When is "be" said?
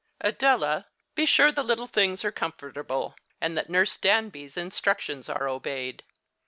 1.13-1.27